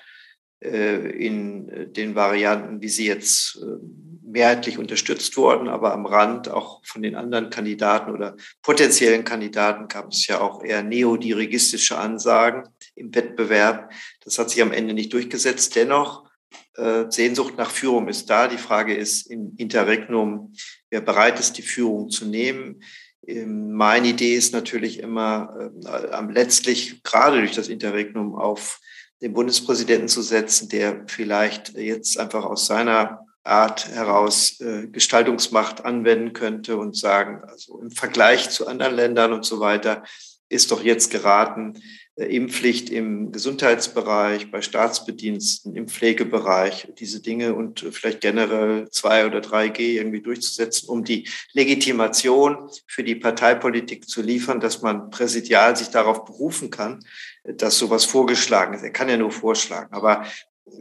Äh, 0.61 1.11
in 1.11 1.93
den 1.93 2.15
Varianten, 2.15 2.81
wie 2.81 2.89
sie 2.89 3.05
jetzt 3.05 3.57
äh, 3.61 3.77
mehrheitlich 4.23 4.79
unterstützt 4.79 5.38
wurden, 5.38 5.69
aber 5.69 5.93
am 5.93 6.05
Rand 6.05 6.49
auch 6.49 6.81
von 6.83 7.01
den 7.01 7.15
anderen 7.15 7.49
Kandidaten 7.49 8.11
oder 8.11 8.35
potenziellen 8.61 9.23
Kandidaten 9.23 9.88
gab 9.88 10.11
es 10.11 10.27
ja 10.27 10.41
auch 10.41 10.63
eher 10.63 10.83
neodirigistische 10.83 11.97
Ansagen 11.97 12.67
im 12.95 13.13
Wettbewerb. 13.15 13.91
Das 14.23 14.38
hat 14.38 14.49
sich 14.49 14.61
am 14.61 14.71
Ende 14.71 14.93
nicht 14.93 15.13
durchgesetzt. 15.13 15.75
Dennoch 15.75 16.28
äh, 16.75 17.05
Sehnsucht 17.09 17.57
nach 17.57 17.71
Führung 17.71 18.07
ist 18.07 18.29
da. 18.29 18.47
Die 18.47 18.57
Frage 18.57 18.95
ist 18.95 19.29
im 19.29 19.53
Interregnum, 19.57 20.53
wer 20.89 21.01
bereit 21.01 21.39
ist, 21.39 21.57
die 21.57 21.61
Führung 21.61 22.09
zu 22.09 22.25
nehmen. 22.25 22.81
Ähm, 23.25 23.71
meine 23.73 24.09
Idee 24.09 24.35
ist 24.35 24.53
natürlich 24.53 24.99
immer, 24.99 25.71
äh, 25.85 26.31
letztlich 26.31 27.03
gerade 27.03 27.39
durch 27.39 27.53
das 27.53 27.67
Interregnum 27.67 28.35
auf 28.35 28.79
den 29.21 29.33
Bundespräsidenten 29.33 30.07
zu 30.07 30.21
setzen, 30.21 30.69
der 30.69 31.03
vielleicht 31.07 31.73
jetzt 31.75 32.17
einfach 32.17 32.45
aus 32.45 32.65
seiner 32.65 33.25
Art 33.43 33.88
heraus 33.88 34.59
äh, 34.61 34.88
Gestaltungsmacht 34.88 35.83
anwenden 35.83 36.33
könnte 36.33 36.77
und 36.77 36.95
sagen, 36.95 37.41
also 37.47 37.79
im 37.81 37.91
Vergleich 37.91 38.49
zu 38.49 38.67
anderen 38.67 38.95
Ländern 38.95 39.33
und 39.33 39.45
so 39.45 39.59
weiter, 39.59 40.03
ist 40.49 40.71
doch 40.71 40.83
jetzt 40.83 41.11
geraten, 41.11 41.81
Impfpflicht 42.19 42.89
im 42.89 43.31
Gesundheitsbereich, 43.31 44.51
bei 44.51 44.61
Staatsbediensten, 44.61 45.75
im 45.75 45.88
Pflegebereich, 45.88 46.89
diese 46.99 47.21
Dinge 47.21 47.55
und 47.55 47.79
vielleicht 47.91 48.21
generell 48.21 48.89
2 48.89 49.27
oder 49.27 49.39
3G 49.39 49.79
irgendwie 49.93 50.21
durchzusetzen, 50.21 50.89
um 50.89 51.03
die 51.03 51.27
Legitimation 51.53 52.69
für 52.88 53.03
die 53.03 53.15
Parteipolitik 53.15 54.07
zu 54.07 54.21
liefern, 54.21 54.59
dass 54.59 54.81
man 54.81 55.09
präsidial 55.09 55.75
sich 55.75 55.89
darauf 55.89 56.25
berufen 56.25 56.69
kann, 56.69 56.99
dass 57.43 57.77
sowas 57.77 58.05
vorgeschlagen 58.05 58.73
ist. 58.73 58.83
Er 58.83 58.91
kann 58.91 59.09
ja 59.09 59.17
nur 59.17 59.31
vorschlagen, 59.31 59.93
aber 59.93 60.25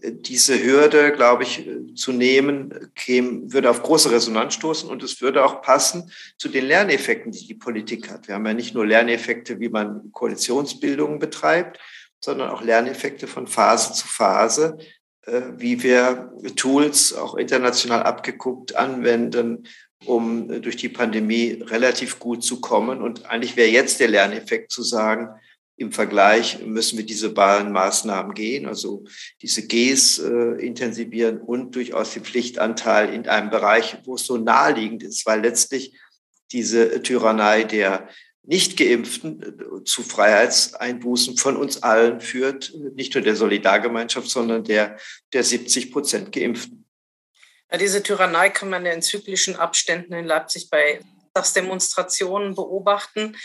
diese 0.02 0.62
Hürde, 0.62 1.12
glaube 1.12 1.42
ich, 1.42 1.68
zu 1.94 2.12
nehmen, 2.12 2.90
käme, 2.94 3.52
würde 3.52 3.70
auf 3.70 3.82
große 3.82 4.10
Resonanz 4.10 4.54
stoßen 4.54 4.88
und 4.88 5.02
es 5.02 5.20
würde 5.20 5.44
auch 5.44 5.62
passen 5.62 6.10
zu 6.36 6.48
den 6.48 6.66
Lerneffekten, 6.66 7.32
die 7.32 7.46
die 7.46 7.54
Politik 7.54 8.10
hat. 8.10 8.28
Wir 8.28 8.34
haben 8.34 8.46
ja 8.46 8.54
nicht 8.54 8.74
nur 8.74 8.86
Lerneffekte, 8.86 9.60
wie 9.60 9.68
man 9.68 10.12
Koalitionsbildungen 10.12 11.18
betreibt, 11.18 11.78
sondern 12.20 12.50
auch 12.50 12.62
Lerneffekte 12.62 13.26
von 13.26 13.46
Phase 13.46 13.92
zu 13.92 14.06
Phase, 14.06 14.78
äh, 15.22 15.42
wie 15.56 15.82
wir 15.82 16.32
Tools 16.56 17.14
auch 17.14 17.34
international 17.34 18.02
abgeguckt 18.02 18.76
anwenden, 18.76 19.66
um 20.04 20.62
durch 20.62 20.76
die 20.76 20.88
Pandemie 20.88 21.62
relativ 21.66 22.18
gut 22.18 22.44
zu 22.44 22.60
kommen. 22.60 23.02
Und 23.02 23.26
eigentlich 23.26 23.56
wäre 23.56 23.68
jetzt 23.68 24.00
der 24.00 24.08
Lerneffekt 24.08 24.70
zu 24.70 24.82
sagen, 24.82 25.30
im 25.78 25.92
Vergleich 25.92 26.64
müssen 26.66 26.98
wir 26.98 27.06
diese 27.06 27.30
beiden 27.30 27.70
Maßnahmen 27.70 28.34
gehen, 28.34 28.66
also 28.66 29.04
diese 29.40 29.66
Gs 29.66 30.18
äh, 30.18 30.66
intensivieren 30.66 31.40
und 31.40 31.74
durchaus 31.76 32.14
den 32.14 32.24
Pflichtanteil 32.24 33.14
in 33.14 33.28
einem 33.28 33.50
Bereich, 33.50 33.96
wo 34.04 34.16
es 34.16 34.26
so 34.26 34.36
naheliegend 34.36 35.04
ist, 35.04 35.24
weil 35.24 35.40
letztlich 35.40 35.96
diese 36.50 37.00
Tyrannei 37.02 37.62
der 37.62 38.08
Nicht-Geimpften 38.42 39.42
äh, 39.42 39.84
zu 39.84 40.02
Freiheitseinbußen 40.02 41.36
von 41.36 41.56
uns 41.56 41.80
allen 41.80 42.20
führt, 42.20 42.74
nicht 42.94 43.14
nur 43.14 43.22
der 43.22 43.36
Solidargemeinschaft, 43.36 44.28
sondern 44.28 44.64
der, 44.64 44.98
der 45.32 45.44
70 45.44 45.92
Prozent 45.92 46.32
Geimpften. 46.32 46.86
Ja, 47.70 47.78
diese 47.78 48.02
Tyrannei 48.02 48.50
kann 48.50 48.70
man 48.70 48.84
in 48.84 49.00
zyklischen 49.00 49.54
Abständen 49.54 50.12
in 50.12 50.24
Leipzig 50.24 50.70
bei 50.70 51.00
Demonstrationen 51.54 52.56
beobachten 52.56 53.36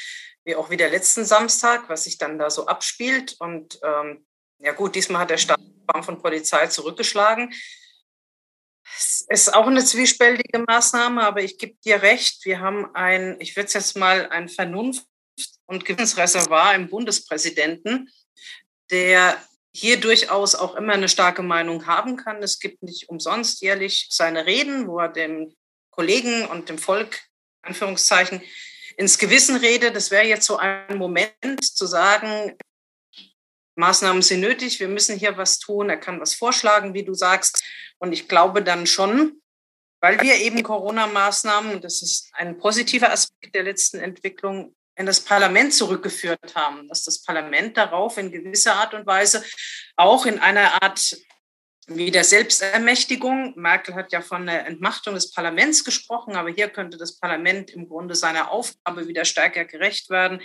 wie 0.46 0.56
auch 0.56 0.70
wieder 0.70 0.90
letzten 0.90 1.26
Samstag, 1.26 1.90
was 1.90 2.04
sich 2.04 2.18
dann 2.18 2.38
da 2.38 2.50
so 2.50 2.68
abspielt. 2.68 3.36
Und 3.40 3.80
ähm, 3.84 4.26
ja 4.60 4.74
gut, 4.74 4.96
diesmal 4.96 5.22
hat 5.22 5.30
der 5.30 5.38
Staatsbahn 5.38 6.04
von 6.04 6.22
Polizei 6.22 6.68
zurückgeschlagen. 6.68 7.54
Es 8.96 9.26
ist 9.30 9.54
auch 9.54 9.68
eine 9.68 9.84
zwiespältige 9.84 10.60
Maßnahme, 10.60 11.24
aber 11.24 11.42
ich 11.42 11.58
gebe 11.58 11.76
dir 11.84 12.02
recht, 12.02 12.46
wir 12.46 12.60
haben 12.60 12.94
ein, 12.94 13.38
ich 13.40 13.56
würde 13.56 13.68
es 13.68 13.74
jetzt 13.74 13.98
mal 13.98 14.30
ein 14.30 14.50
Vernunft- 14.50 15.08
und 15.66 15.86
Gewissensreservoir 15.86 16.76
im 16.76 16.90
Bundespräsidenten, 16.90 18.10
der 18.92 19.42
hier 19.76 20.00
durchaus 20.00 20.54
auch 20.54 20.76
immer 20.76 20.94
eine 20.94 21.10
starke 21.10 21.42
Meinung 21.42 21.88
haben 21.88 22.18
kann. 22.18 22.44
Es 22.44 22.60
gibt 22.60 22.84
nicht 22.84 23.10
umsonst 23.10 23.62
jährlich 23.62 24.08
seine 24.12 24.46
Reden, 24.46 24.88
wo 24.88 25.00
er 25.00 25.10
dem 25.10 25.56
Kollegen 25.90 26.46
und 26.46 26.70
dem 26.70 26.78
Volk, 26.78 27.22
Anführungszeichen, 27.64 28.44
ins 28.98 29.18
Gewissen 29.18 29.56
rede. 29.56 29.92
Das 29.92 30.12
wäre 30.12 30.26
jetzt 30.26 30.46
so 30.46 30.58
ein 30.58 30.98
Moment 30.98 31.64
zu 31.64 31.86
sagen, 31.86 32.56
Maßnahmen 33.76 34.22
sind 34.22 34.42
nötig, 34.42 34.80
wir 34.80 34.88
müssen 34.88 35.18
hier 35.18 35.36
was 35.38 35.58
tun, 35.60 35.90
er 35.90 35.98
kann 35.98 36.20
was 36.20 36.36
vorschlagen, 36.36 36.94
wie 36.94 37.04
du 37.04 37.14
sagst. 37.14 37.64
Und 37.98 38.14
ich 38.14 38.28
glaube 38.28 38.64
dann 38.64 38.86
schon, 38.86 39.42
weil 40.00 40.22
wir 40.22 40.36
eben 40.36 40.62
Corona-Maßnahmen, 40.62 41.82
das 41.82 42.02
ist 42.02 42.30
ein 42.34 42.58
positiver 42.58 43.12
Aspekt 43.12 43.56
der 43.56 43.64
letzten 43.64 44.00
Entwicklung, 44.00 44.76
in 44.96 45.06
das 45.08 45.22
Parlament 45.22 45.74
zurückgeführt 45.74 46.54
haben, 46.54 46.88
dass 46.88 47.04
das 47.04 47.24
Parlament 47.24 47.78
darauf 47.78 48.18
in 48.18 48.32
gewisser 48.32 48.76
Art 48.76 48.94
und 48.94 49.08
Weise 49.08 49.44
auch 49.96 50.28
in 50.28 50.38
einer 50.38 50.84
Art 50.84 51.18
wie 51.88 52.12
der 52.12 52.24
Selbstermächtigung. 52.24 53.54
Merkel 53.56 53.96
hat 53.96 54.12
ja 54.12 54.22
von 54.22 54.46
der 54.46 54.66
Entmachtung 54.66 55.16
des 55.16 55.32
Parlaments 55.32 55.84
gesprochen, 55.84 56.36
aber 56.36 56.50
hier 56.50 56.70
könnte 56.70 56.98
das 56.98 57.18
Parlament 57.20 57.72
im 57.72 57.88
Grunde 57.88 58.16
seiner 58.16 58.52
Aufgabe 58.52 59.08
wieder 59.08 59.26
stärker 59.26 59.66
gerecht 59.66 60.10
werden, 60.10 60.42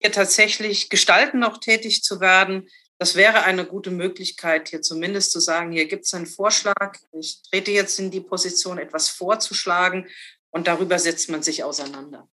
hier 0.00 0.12
tatsächlich 0.12 0.90
gestalten 0.90 1.38
noch 1.38 1.58
tätig 1.58 2.02
zu 2.02 2.20
werden. 2.20 2.68
Das 2.98 3.16
wäre 3.16 3.42
eine 3.44 3.64
gute 3.64 3.90
Möglichkeit, 3.90 4.68
hier 4.68 4.82
zumindest 4.82 5.32
zu 5.32 5.40
sagen, 5.40 5.72
hier 5.72 5.86
gibt 5.86 6.04
es 6.04 6.14
einen 6.14 6.26
Vorschlag. 6.26 6.98
Ich 7.12 7.42
trete 7.42 7.70
jetzt 7.70 7.98
in 7.98 8.10
die 8.10 8.20
Position, 8.20 8.78
etwas 8.78 9.08
vorzuschlagen 9.08 10.08
und 10.50 10.68
darüber 10.68 10.98
setzt 10.98 11.30
man 11.30 11.42
sich 11.42 11.64
auseinander. 11.64 12.28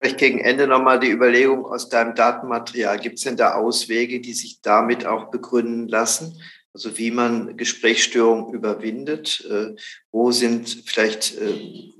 Vielleicht 0.00 0.18
gegen 0.18 0.40
Ende 0.40 0.66
nochmal 0.66 0.98
die 0.98 1.10
Überlegung 1.10 1.64
aus 1.64 1.88
deinem 1.88 2.14
Datenmaterial. 2.14 2.98
Gibt 2.98 3.18
es 3.18 3.24
denn 3.24 3.36
da 3.36 3.54
Auswege, 3.54 4.20
die 4.20 4.34
sich 4.34 4.60
damit 4.60 5.06
auch 5.06 5.30
begründen 5.30 5.86
lassen? 5.86 6.42
Also 6.74 6.96
wie 6.98 7.10
man 7.10 7.56
Gesprächsstörungen 7.56 8.54
überwindet. 8.54 9.44
Äh, 9.48 9.74
wo 10.10 10.32
sind 10.32 10.82
vielleicht 10.86 11.36
äh, 11.38 11.90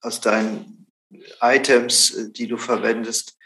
aus 0.00 0.20
deinen 0.20 0.86
Items, 1.40 2.14
äh, 2.14 2.30
die 2.30 2.46
du 2.46 2.56
verwendest, 2.56 3.36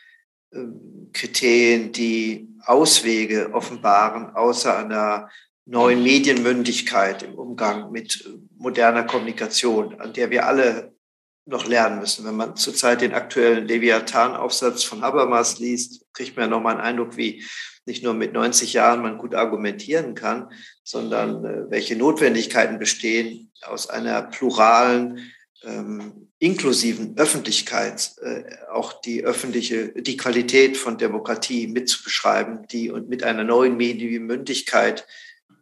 Kriterien, 1.12 1.90
die 1.90 2.46
Auswege 2.64 3.52
offenbaren, 3.52 4.36
außer 4.36 4.78
einer 4.78 5.28
neuen 5.64 6.00
Medienmündigkeit 6.04 7.24
im 7.24 7.34
Umgang 7.34 7.90
mit 7.90 8.24
moderner 8.56 9.02
Kommunikation, 9.02 10.00
an 10.00 10.12
der 10.12 10.30
wir 10.30 10.46
alle 10.46 10.93
noch 11.46 11.66
lernen 11.66 12.00
müssen. 12.00 12.24
Wenn 12.24 12.36
man 12.36 12.56
zurzeit 12.56 13.00
den 13.00 13.14
aktuellen 13.14 13.66
Leviathan-Aufsatz 13.66 14.82
von 14.84 15.02
Habermas 15.02 15.58
liest, 15.58 16.06
kriegt 16.12 16.36
man 16.36 16.46
ja 16.46 16.50
nochmal 16.50 16.74
einen 16.74 16.84
Eindruck, 16.84 17.16
wie 17.16 17.44
nicht 17.86 18.02
nur 18.02 18.14
mit 18.14 18.32
90 18.32 18.72
Jahren 18.72 19.02
man 19.02 19.18
gut 19.18 19.34
argumentieren 19.34 20.14
kann, 20.14 20.50
sondern 20.82 21.44
äh, 21.44 21.70
welche 21.70 21.96
Notwendigkeiten 21.96 22.78
bestehen, 22.78 23.50
aus 23.62 23.88
einer 23.88 24.22
pluralen, 24.22 25.32
ähm, 25.64 26.30
inklusiven 26.38 27.16
Öffentlichkeit 27.16 28.12
äh, 28.22 28.44
auch 28.70 29.00
die 29.00 29.24
öffentliche, 29.24 29.92
die 29.92 30.16
Qualität 30.16 30.76
von 30.76 30.98
Demokratie 30.98 31.66
mitzubeschreiben, 31.68 32.66
die 32.68 32.90
und 32.90 33.08
mit 33.08 33.22
einer 33.22 33.44
neuen 33.44 33.76
Medienmündigkeit 33.76 35.06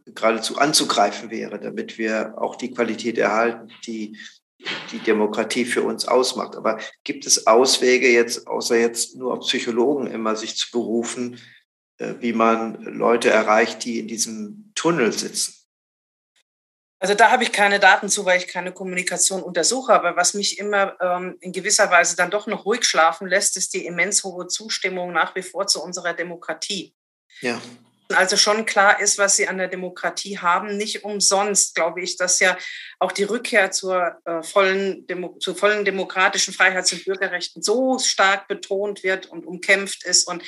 geradezu 0.06 0.58
anzugreifen 0.58 1.30
wäre, 1.30 1.60
damit 1.60 1.98
wir 1.98 2.34
auch 2.36 2.56
die 2.56 2.72
Qualität 2.72 3.18
erhalten, 3.18 3.68
die 3.86 4.18
die 4.90 4.98
Demokratie 4.98 5.64
für 5.64 5.82
uns 5.82 6.06
ausmacht. 6.06 6.56
Aber 6.56 6.78
gibt 7.04 7.26
es 7.26 7.46
Auswege 7.46 8.08
jetzt, 8.08 8.46
außer 8.46 8.76
jetzt 8.76 9.16
nur 9.16 9.32
auf 9.32 9.40
Psychologen 9.40 10.06
immer 10.06 10.36
sich 10.36 10.56
zu 10.56 10.70
berufen, 10.70 11.40
äh, 11.98 12.14
wie 12.20 12.32
man 12.32 12.82
Leute 12.82 13.30
erreicht, 13.30 13.84
die 13.84 13.98
in 13.98 14.08
diesem 14.08 14.72
Tunnel 14.74 15.12
sitzen? 15.12 15.54
Also 16.98 17.14
da 17.14 17.32
habe 17.32 17.42
ich 17.42 17.50
keine 17.50 17.80
Daten 17.80 18.08
zu, 18.08 18.24
weil 18.24 18.38
ich 18.38 18.46
keine 18.46 18.72
Kommunikation 18.72 19.42
untersuche. 19.42 19.92
Aber 19.92 20.16
was 20.16 20.34
mich 20.34 20.58
immer 20.58 20.96
ähm, 21.00 21.36
in 21.40 21.50
gewisser 21.50 21.90
Weise 21.90 22.14
dann 22.14 22.30
doch 22.30 22.46
noch 22.46 22.64
ruhig 22.64 22.84
schlafen 22.84 23.26
lässt, 23.26 23.56
ist 23.56 23.74
die 23.74 23.86
immens 23.86 24.22
hohe 24.22 24.46
Zustimmung 24.46 25.12
nach 25.12 25.34
wie 25.34 25.42
vor 25.42 25.66
zu 25.66 25.82
unserer 25.82 26.12
Demokratie. 26.12 26.94
Ja 27.40 27.60
also 28.14 28.36
schon 28.36 28.66
klar 28.66 29.00
ist, 29.00 29.18
was 29.18 29.36
sie 29.36 29.48
an 29.48 29.58
der 29.58 29.68
Demokratie 29.68 30.38
haben. 30.38 30.76
Nicht 30.76 31.04
umsonst 31.04 31.74
glaube 31.74 32.02
ich, 32.02 32.16
dass 32.16 32.40
ja 32.40 32.56
auch 32.98 33.12
die 33.12 33.24
Rückkehr 33.24 33.70
zur, 33.70 34.16
äh, 34.24 34.42
vollen, 34.42 35.06
Demo 35.06 35.36
zu 35.38 35.54
vollen 35.54 35.84
demokratischen 35.84 36.54
Freiheits- 36.54 36.92
und 36.92 37.04
Bürgerrechten 37.04 37.62
so 37.62 37.98
stark 37.98 38.48
betont 38.48 39.02
wird 39.02 39.26
und 39.26 39.46
umkämpft 39.46 40.04
ist. 40.04 40.28
Und 40.28 40.42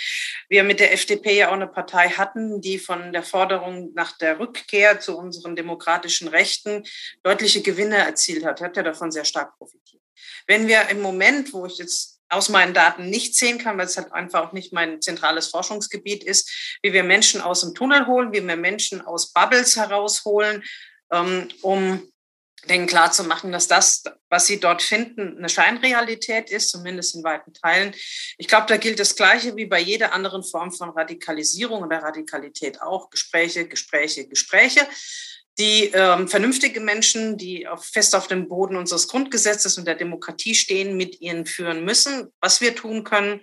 wir 0.48 0.62
mit 0.64 0.80
der 0.80 0.92
FDP 0.92 1.36
ja 1.36 1.48
auch 1.48 1.54
eine 1.54 1.66
Partei 1.66 2.10
hatten, 2.10 2.60
die 2.60 2.78
von 2.78 3.12
der 3.12 3.22
Forderung 3.22 3.92
nach 3.94 4.16
der 4.18 4.38
Rückkehr 4.38 5.00
zu 5.00 5.16
unseren 5.16 5.56
demokratischen 5.56 6.28
Rechten 6.28 6.84
deutliche 7.22 7.62
Gewinne 7.62 7.96
erzielt 7.96 8.44
hat, 8.44 8.60
hat 8.60 8.76
ja 8.76 8.82
davon 8.82 9.10
sehr 9.10 9.24
stark 9.24 9.56
profitiert. 9.58 10.02
Wenn 10.46 10.68
wir 10.68 10.88
im 10.90 11.00
Moment, 11.00 11.52
wo 11.52 11.66
ich 11.66 11.78
jetzt 11.78 12.13
aus 12.28 12.48
meinen 12.48 12.74
Daten 12.74 13.10
nicht 13.10 13.36
sehen 13.36 13.58
kann, 13.58 13.78
weil 13.78 13.86
es 13.86 13.96
halt 13.96 14.12
einfach 14.12 14.48
auch 14.48 14.52
nicht 14.52 14.72
mein 14.72 15.00
zentrales 15.00 15.48
Forschungsgebiet 15.48 16.24
ist, 16.24 16.78
wie 16.82 16.92
wir 16.92 17.04
Menschen 17.04 17.40
aus 17.40 17.60
dem 17.60 17.74
Tunnel 17.74 18.06
holen, 18.06 18.32
wie 18.32 18.46
wir 18.46 18.56
Menschen 18.56 19.00
aus 19.02 19.32
Bubbles 19.32 19.76
herausholen, 19.76 20.62
ähm, 21.12 21.48
um 21.62 22.02
denen 22.68 22.86
klarzumachen, 22.86 23.52
dass 23.52 23.68
das, 23.68 24.02
was 24.30 24.46
sie 24.46 24.58
dort 24.58 24.82
finden, 24.82 25.36
eine 25.36 25.48
Scheinrealität 25.48 26.50
ist, 26.50 26.70
zumindest 26.70 27.14
in 27.14 27.22
weiten 27.22 27.52
Teilen. 27.52 27.94
Ich 28.38 28.48
glaube, 28.48 28.66
da 28.68 28.76
gilt 28.76 28.98
das 28.98 29.16
Gleiche 29.16 29.54
wie 29.56 29.66
bei 29.66 29.80
jeder 29.80 30.12
anderen 30.12 30.42
Form 30.42 30.72
von 30.72 30.90
Radikalisierung 30.90 31.82
oder 31.82 31.98
Radikalität 31.98 32.80
auch. 32.80 33.10
Gespräche, 33.10 33.68
Gespräche, 33.68 34.26
Gespräche 34.26 34.86
die 35.58 35.90
ähm, 35.94 36.28
vernünftige 36.28 36.80
Menschen, 36.80 37.36
die 37.36 37.68
auf, 37.68 37.84
fest 37.84 38.14
auf 38.16 38.26
dem 38.26 38.48
Boden 38.48 38.76
unseres 38.76 39.08
Grundgesetzes 39.08 39.78
und 39.78 39.86
der 39.86 39.94
Demokratie 39.94 40.54
stehen, 40.54 40.96
mit 40.96 41.20
ihnen 41.20 41.46
führen 41.46 41.84
müssen. 41.84 42.32
Was 42.40 42.60
wir 42.60 42.74
tun 42.74 43.04
können, 43.04 43.40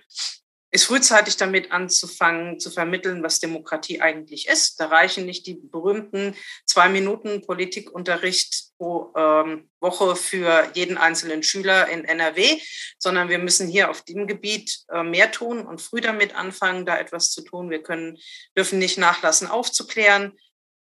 ist 0.73 0.85
frühzeitig 0.85 1.35
damit 1.35 1.71
anzufangen, 1.71 2.59
zu 2.59 2.71
vermitteln, 2.71 3.23
was 3.23 3.41
Demokratie 3.41 3.99
eigentlich 3.99 4.47
ist. 4.47 4.79
Da 4.79 4.87
reichen 4.87 5.25
nicht 5.25 5.45
die 5.45 5.55
berühmten 5.55 6.33
zwei 6.65 6.87
Minuten 6.87 7.41
Politikunterricht 7.41 8.71
pro 8.77 9.13
ähm, 9.17 9.69
Woche 9.81 10.15
für 10.15 10.69
jeden 10.73 10.97
einzelnen 10.97 11.43
Schüler 11.43 11.89
in 11.89 12.05
NRW, 12.05 12.57
sondern 12.97 13.27
wir 13.27 13.39
müssen 13.39 13.67
hier 13.67 13.89
auf 13.89 14.03
dem 14.03 14.27
Gebiet 14.27 14.79
äh, 14.89 15.03
mehr 15.03 15.31
tun 15.31 15.65
und 15.65 15.81
früh 15.81 15.99
damit 15.99 16.35
anfangen, 16.35 16.85
da 16.85 16.97
etwas 16.97 17.31
zu 17.31 17.41
tun. 17.41 17.69
Wir 17.69 17.83
können, 17.83 18.17
dürfen 18.57 18.79
nicht 18.79 18.97
nachlassen, 18.97 19.47
aufzuklären 19.47 20.37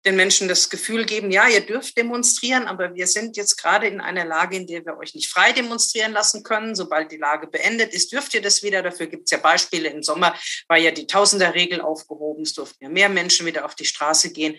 den 0.04 0.16
Menschen 0.16 0.48
das 0.48 0.68
Gefühl 0.68 1.06
geben, 1.06 1.30
ja, 1.30 1.48
ihr 1.48 1.62
dürft 1.62 1.96
demonstrieren, 1.96 2.66
aber 2.66 2.94
wir 2.94 3.06
sind 3.06 3.36
jetzt 3.36 3.56
gerade 3.56 3.86
in 3.86 4.00
einer 4.00 4.24
Lage, 4.24 4.56
in 4.56 4.66
der 4.66 4.84
wir 4.84 4.98
euch 4.98 5.14
nicht 5.14 5.28
frei 5.28 5.52
demonstrieren 5.52 6.12
lassen 6.12 6.42
können. 6.42 6.74
Sobald 6.74 7.10
die 7.10 7.16
Lage 7.16 7.46
beendet 7.46 7.94
ist, 7.94 8.12
dürft 8.12 8.34
ihr 8.34 8.42
das 8.42 8.62
wieder. 8.62 8.82
Dafür 8.82 9.06
gibt 9.06 9.24
es 9.24 9.30
ja 9.30 9.38
Beispiele. 9.38 9.88
Im 9.88 10.02
Sommer 10.02 10.34
war 10.68 10.76
ja 10.76 10.90
die 10.90 11.06
Tausenderregel 11.06 11.80
aufgehoben. 11.80 12.42
Es 12.42 12.52
durften 12.52 12.84
ja 12.84 12.90
mehr 12.90 13.08
Menschen 13.08 13.46
wieder 13.46 13.64
auf 13.64 13.74
die 13.74 13.86
Straße 13.86 14.32
gehen. 14.32 14.56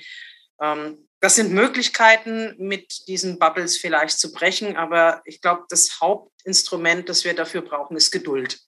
Ähm, 0.59 1.07
das 1.19 1.35
sind 1.35 1.51
Möglichkeiten, 1.51 2.55
mit 2.57 3.07
diesen 3.07 3.37
Bubbles 3.37 3.77
vielleicht 3.77 4.19
zu 4.19 4.31
brechen. 4.31 4.77
Aber 4.77 5.21
ich 5.25 5.41
glaube, 5.41 5.65
das 5.69 5.99
Hauptinstrument, 6.01 7.07
das 7.07 7.23
wir 7.23 7.35
dafür 7.35 7.61
brauchen, 7.61 7.95
ist 7.97 8.11
Geduld. 8.11 8.59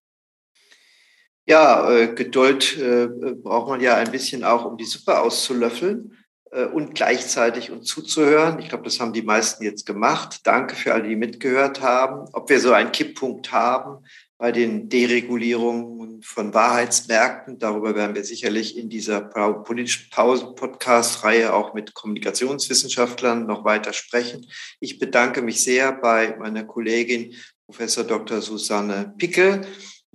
Ja, 1.46 1.90
äh, 1.90 2.13
Geduld 2.13 2.78
äh, 2.78 3.08
braucht 3.08 3.70
man 3.70 3.80
ja 3.80 3.96
ein 3.96 4.12
bisschen 4.12 4.44
auch, 4.44 4.66
um 4.66 4.78
die 4.78 4.86
Suppe 4.86 5.18
auszulöffeln. 5.20 6.16
Äh, 6.51 6.65
und 6.65 6.95
gleichzeitig 6.95 7.71
uns 7.71 7.88
zuzuhören. 7.88 8.60
Ich 8.60 8.69
glaube, 8.69 8.83
das 8.83 8.99
haben 8.99 9.13
die 9.13 9.21
meisten 9.21 9.63
jetzt 9.63 9.86
gemacht. 9.86 10.41
Danke 10.43 10.75
für 10.75 10.93
alle, 10.93 11.07
die 11.07 11.15
mitgehört 11.15 11.81
haben. 11.81 12.29
Ob 12.33 12.49
wir 12.49 12.60
so 12.60 12.73
einen 12.73 12.91
Kipppunkt 12.91 13.51
haben 13.51 14.05
bei 14.38 14.51
den 14.51 14.88
Deregulierungen 14.88 16.21
von 16.21 16.53
Wahrheitsmärkten, 16.53 17.57
darüber 17.57 17.95
werden 17.95 18.15
wir 18.15 18.23
sicherlich 18.23 18.77
in 18.77 18.88
dieser 18.88 19.21
politischen 19.21 20.10
Pausen-Podcast-Reihe 20.12 21.53
auch 21.53 21.73
mit 21.73 21.95
Kommunikationswissenschaftlern 21.95 23.47
noch 23.47 23.65
weiter 23.65 23.93
sprechen. 23.93 24.45
Ich 24.79 24.99
bedanke 24.99 25.41
mich 25.41 25.63
sehr 25.63 25.91
bei 25.91 26.36
meiner 26.38 26.63
Kollegin 26.63 27.33
Professor 27.65 28.03
Dr. 28.03 28.41
Susanne 28.41 29.13
Pickel 29.17 29.65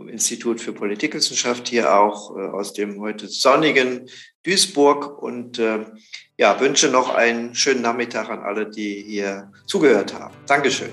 Institut 0.08 0.60
für 0.60 0.72
Politikwissenschaft 0.72 1.68
hier 1.68 1.94
auch 1.94 2.36
äh, 2.36 2.40
aus 2.40 2.72
dem 2.72 3.00
heute 3.00 3.28
sonnigen 3.28 4.08
Duisburg 4.44 5.22
und 5.22 5.58
äh, 5.58 5.86
ja, 6.36 6.58
wünsche 6.60 6.88
noch 6.88 7.14
einen 7.14 7.54
schönen 7.54 7.82
Nachmittag 7.82 8.28
an 8.30 8.40
alle, 8.40 8.68
die 8.68 9.04
hier 9.06 9.52
zugehört 9.66 10.14
haben. 10.14 10.34
Dankeschön. 10.46 10.90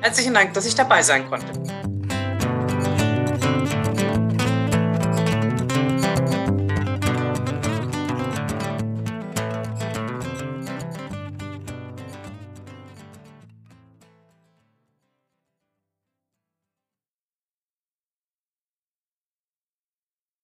Herzlichen 0.00 0.34
Dank, 0.34 0.52
dass 0.54 0.66
ich 0.66 0.74
dabei 0.74 1.02
sein 1.02 1.28
konnte. 1.28 2.01